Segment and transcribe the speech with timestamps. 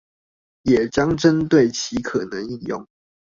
[0.63, 2.87] 也將針對其可能應用